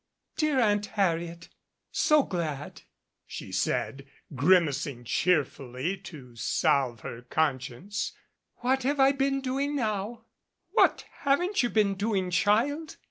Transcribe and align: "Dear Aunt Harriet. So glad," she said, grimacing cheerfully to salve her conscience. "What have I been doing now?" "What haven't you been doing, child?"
"Dear 0.35 0.59
Aunt 0.59 0.87
Harriet. 0.97 1.49
So 1.91 2.23
glad," 2.23 2.81
she 3.27 3.51
said, 3.51 4.07
grimacing 4.33 5.03
cheerfully 5.03 5.95
to 5.97 6.35
salve 6.35 7.01
her 7.01 7.21
conscience. 7.21 8.11
"What 8.61 8.81
have 8.81 8.99
I 8.99 9.11
been 9.11 9.41
doing 9.41 9.75
now?" 9.75 10.25
"What 10.71 11.05
haven't 11.19 11.61
you 11.61 11.69
been 11.69 11.93
doing, 11.93 12.31
child?" 12.31 12.97